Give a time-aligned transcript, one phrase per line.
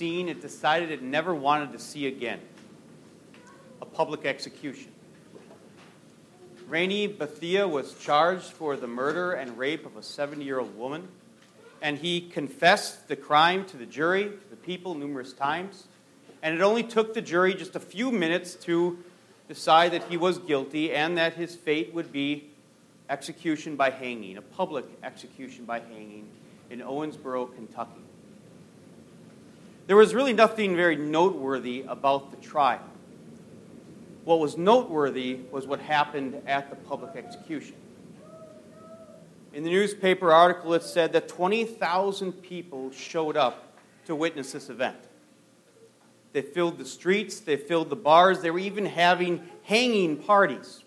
[0.00, 2.40] scene it decided it never wanted to see again
[3.82, 4.90] a public execution.
[6.68, 11.06] Rainey Bethea was charged for the murder and rape of a 70 year old woman,
[11.82, 15.86] and he confessed the crime to the jury, to the people, numerous times.
[16.42, 19.04] And it only took the jury just a few minutes to
[19.48, 22.48] decide that he was guilty and that his fate would be
[23.10, 26.26] execution by hanging, a public execution by hanging
[26.70, 28.00] in Owensboro, Kentucky.
[29.90, 32.88] There was really nothing very noteworthy about the trial.
[34.22, 37.74] What was noteworthy was what happened at the public execution.
[39.52, 43.64] In the newspaper article, it said that 20,000 people showed up
[44.06, 44.96] to witness this event.
[46.34, 50.84] They filled the streets, they filled the bars, they were even having hanging parties.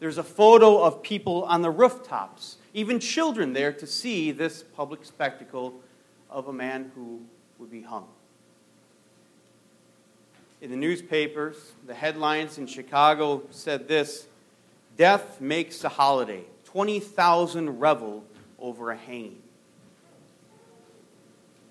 [0.00, 5.04] There's a photo of people on the rooftops, even children there to see this public
[5.04, 5.82] spectacle
[6.34, 7.20] of a man who
[7.58, 8.08] would be hung.
[10.60, 14.26] In the newspapers, the headlines in Chicago said this
[14.96, 16.44] Death makes a holiday.
[16.64, 18.24] 20,000 revel
[18.58, 19.40] over a hanging.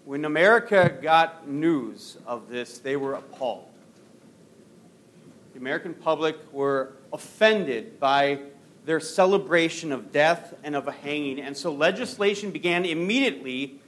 [0.05, 3.67] When America got news of this, they were appalled.
[5.53, 8.39] The American public were offended by
[8.86, 11.39] their celebration of death and of a hanging.
[11.39, 13.80] And so legislation began immediately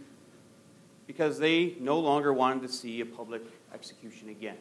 [1.16, 3.42] because they no longer wanted to see a public
[3.74, 4.58] execution again.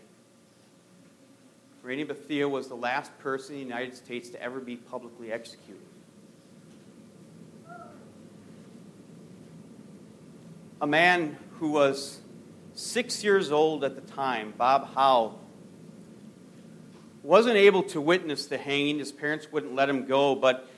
[1.82, 5.82] Rainey Bethea was the last person in the United States to ever be publicly executed.
[10.80, 12.20] A man who was
[12.74, 15.34] six years old at the time, Bob Howe,
[17.24, 19.00] wasn't able to witness the hanging.
[19.00, 20.68] His parents wouldn't let him go, but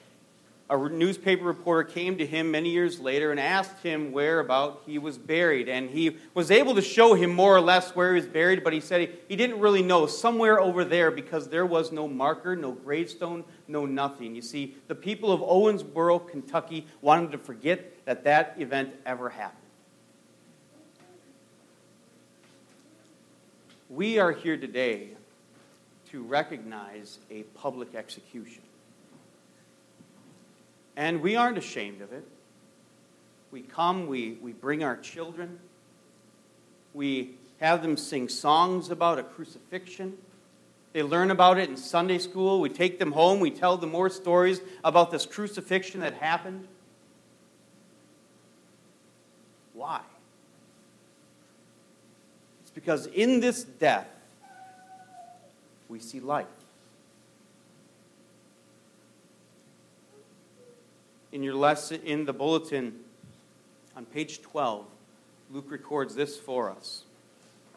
[0.68, 4.98] a newspaper reporter came to him many years later and asked him where about he
[4.98, 5.68] was buried.
[5.68, 8.72] And he was able to show him more or less where he was buried, but
[8.72, 10.06] he said he, he didn't really know.
[10.06, 14.34] Somewhere over there because there was no marker, no gravestone, no nothing.
[14.34, 19.60] You see, the people of Owensboro, Kentucky wanted to forget that that event ever happened.
[23.88, 25.10] We are here today
[26.10, 28.62] to recognize a public execution.
[30.96, 32.26] And we aren't ashamed of it.
[33.50, 35.58] We come, we, we bring our children,
[36.94, 40.16] we have them sing songs about a crucifixion.
[40.92, 42.60] They learn about it in Sunday school.
[42.60, 46.66] We take them home, we tell them more stories about this crucifixion that happened.
[49.74, 50.00] Why?
[52.62, 54.08] It's because in this death,
[55.88, 56.46] we see life.
[61.36, 62.94] In your lesson, in the bulletin
[63.94, 64.86] on page 12,
[65.50, 67.02] Luke records this for us.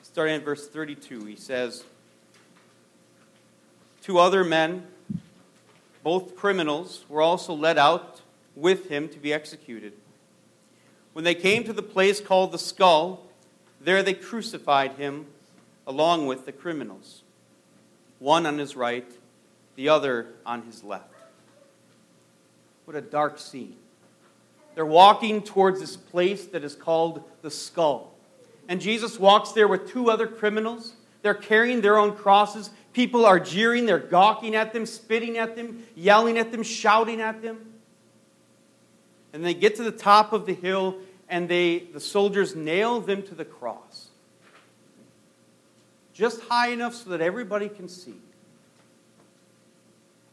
[0.02, 1.84] Starting at verse 32, he says,
[4.02, 4.88] Two other men,
[6.06, 8.22] both criminals, were also led out
[8.56, 9.91] with him to be executed.
[11.12, 13.28] When they came to the place called the skull,
[13.81, 15.26] there they crucified him
[15.86, 17.24] along with the criminals,
[18.20, 19.12] one on his right,
[19.76, 21.19] the other on his left.
[22.89, 23.75] What a dark scene.
[24.73, 28.16] They're walking towards this place that is called the skull.
[28.67, 30.94] And Jesus walks there with two other criminals.
[31.22, 32.72] They're carrying their own crosses.
[32.94, 37.44] People are jeering, they're gawking at them, spitting at them, yelling at them, shouting at
[37.44, 37.59] them.
[39.33, 40.97] And they get to the top of the hill
[41.28, 44.07] and they, the soldiers nail them to the cross.
[46.11, 48.16] Just high enough so that everybody can see.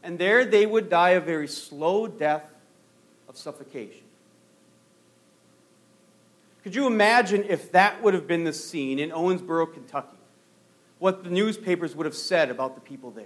[0.07, 2.49] And there they would die a very slow death
[3.27, 4.05] of suffocation.
[6.63, 10.15] Could you imagine if that would have been the scene in Owensboro, Kentucky?
[10.99, 13.25] What the newspapers would have said about the people there.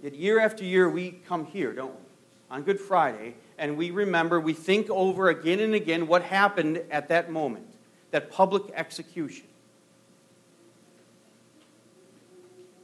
[0.00, 2.06] Yet year after year, we come here, don't we?
[2.52, 7.08] On Good Friday, and we remember, we think over again and again what happened at
[7.08, 7.66] that moment,
[8.12, 9.46] that public execution.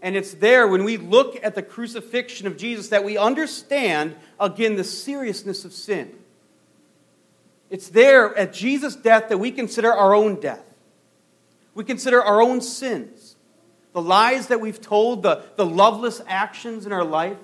[0.02, 4.76] And it's there when we look at the crucifixion of Jesus that we understand, again,
[4.76, 6.12] the seriousness of sin.
[7.69, 10.64] It's there at Jesus' death that we consider our own death.
[11.75, 13.37] We consider our own sins,
[13.93, 17.37] the lies that we've told, the, the loveless actions in our life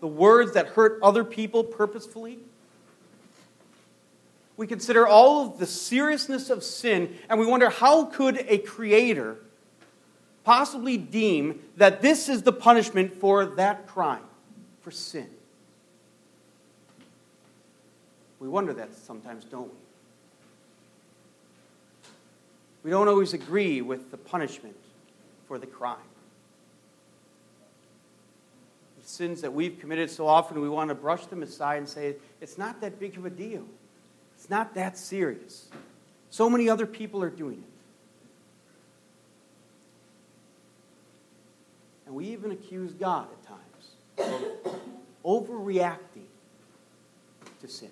[0.00, 2.38] the words that hurt other people purposefully.
[4.56, 9.38] We consider all of the seriousness of sin, and we wonder how could a creator
[10.50, 14.24] possibly deem that this is the punishment for that crime,
[14.80, 15.28] for sin?
[18.40, 19.78] We wonder that sometimes, don't we?
[22.82, 24.74] We don't always agree with the punishment
[25.46, 25.98] for the crime.
[29.00, 32.16] The sins that we've committed so often, we want to brush them aside and say,
[32.40, 33.62] it's not that big of a deal.
[34.34, 35.68] It's not that serious.
[36.30, 37.79] So many other people are doing it.
[42.20, 44.44] We even accuse God at times
[45.24, 46.26] of overreacting
[47.62, 47.90] to sin.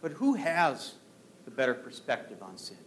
[0.00, 0.94] But who has
[1.44, 2.78] the better perspective on sin?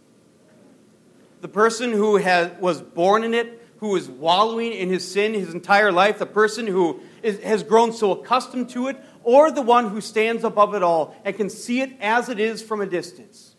[1.40, 5.54] The person who has, was born in it, who is wallowing in his sin his
[5.54, 9.90] entire life, the person who is, has grown so accustomed to it, or the one
[9.90, 13.54] who stands above it all and can see it as it is from a distance?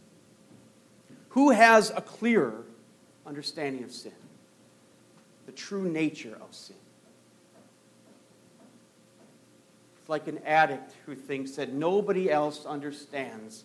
[1.30, 2.66] Who has a clearer
[3.32, 4.12] understanding of sin?
[5.46, 6.76] The true nature of sin.
[10.02, 13.64] It's like an addict who thinks that nobody else understands,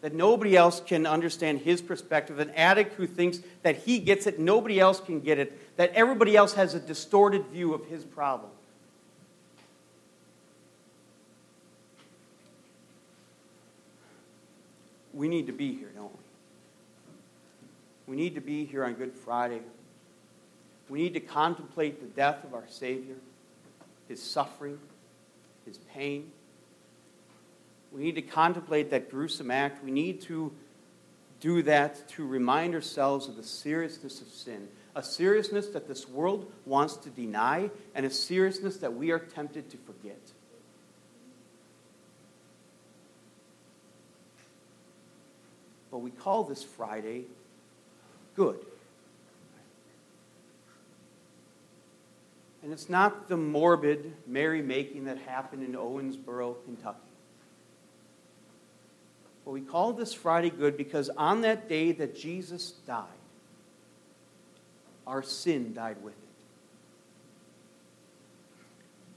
[0.00, 4.38] that nobody else can understand his perspective, an addict who thinks that he gets it,
[4.38, 8.52] nobody else can get it, that everybody else has a distorted view of his problem.
[15.12, 16.18] We need to be here, don't we?
[18.06, 19.60] We need to be here on Good Friday.
[20.88, 23.16] We need to contemplate the death of our Savior,
[24.08, 24.78] his suffering
[25.64, 26.30] his pain.
[27.92, 29.84] We need to contemplate that gruesome act.
[29.84, 30.52] We need to
[31.40, 36.50] do that to remind ourselves of the seriousness of sin, a seriousness that this world
[36.64, 40.20] wants to deny, and a seriousness that we are tempted to forget.
[45.90, 47.24] But we call this Friday
[48.34, 48.58] good.
[52.62, 56.98] And it's not the morbid merrymaking that happened in Owensboro, Kentucky.
[59.44, 63.04] But we call this Friday good because on that day that Jesus died,
[65.06, 66.18] our sin died with it.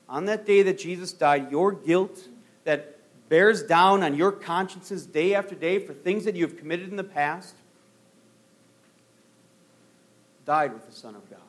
[0.10, 2.28] On that day that Jesus died, your guilt
[2.66, 2.98] that
[3.30, 6.98] bears down on your consciences day after day for things that you have committed in
[6.98, 7.56] the past
[10.48, 11.40] died with the Son of God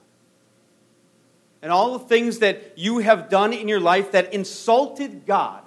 [1.63, 5.63] and all the things that you have done in your life that insulted God,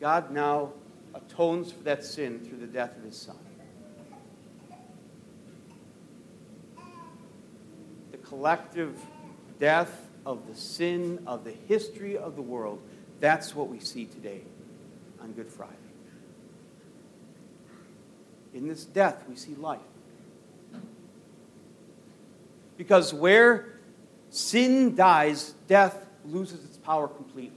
[0.00, 0.72] God now
[1.14, 3.36] atones for that sin through the death of his Son.
[8.12, 8.98] The collective
[9.58, 12.80] death of the sin of the history of the world,
[13.20, 14.42] that's what we see today
[15.20, 15.72] on Good Friday.
[18.54, 19.80] In this death, we see life.
[22.76, 23.66] Because where
[24.30, 27.56] sin dies, death loses its power completely.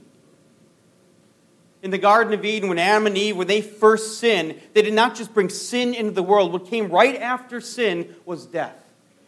[1.82, 4.92] In the Garden of Eden, when Adam and Eve, when they first sinned, they did
[4.92, 6.52] not just bring sin into the world.
[6.52, 8.76] What came right after sin was death.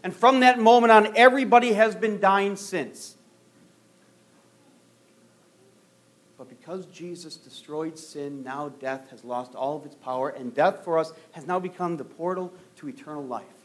[0.03, 3.17] And from that moment on, everybody has been dying since.
[6.37, 10.85] But because Jesus destroyed sin, now death has lost all of its power, and death
[10.85, 13.62] for us has now become the portal to eternal life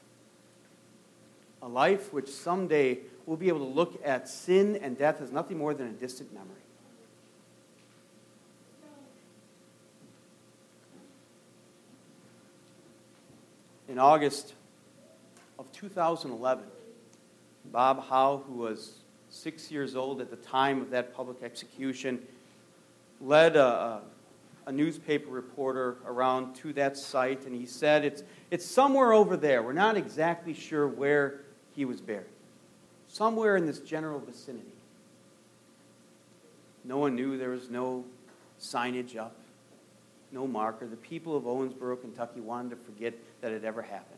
[1.68, 5.58] a life which someday we'll be able to look at sin and death as nothing
[5.58, 6.48] more than a distant memory.
[13.90, 14.54] In August
[15.60, 16.64] of 2011,
[17.66, 22.22] Bob Howe, who was six years old at the time of that public execution,
[23.20, 24.04] led a,
[24.66, 29.62] a newspaper reporter around to that site, and he said, It's, it's somewhere over there.
[29.62, 31.42] We're not exactly sure where
[31.78, 32.26] he was buried.
[33.08, 34.66] Somewhere in this general vicinity.
[36.84, 38.04] No one knew there was no
[38.60, 39.36] signage up,
[40.32, 40.88] no marker.
[40.88, 44.18] The people of Owensboro, Kentucky wanted to forget that it ever happened.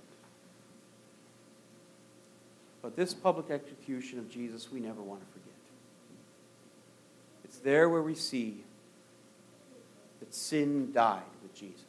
[2.81, 5.53] But this public execution of Jesus, we never want to forget.
[7.43, 8.63] It's there where we see
[10.21, 11.88] that sin died with Jesus.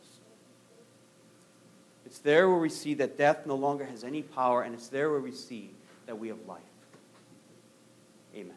[2.11, 5.11] It's there where we see that death no longer has any power, and it's there
[5.11, 5.71] where we see
[6.07, 6.61] that we have life.
[8.35, 8.57] Amen.